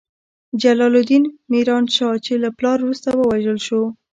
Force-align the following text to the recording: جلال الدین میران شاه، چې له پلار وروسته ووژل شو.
جلال 0.61 0.93
الدین 0.99 1.23
میران 1.51 1.83
شاه، 1.95 2.15
چې 2.25 2.33
له 2.43 2.49
پلار 2.57 2.77
وروسته 2.81 3.09
ووژل 3.13 3.59
شو. 3.67 3.81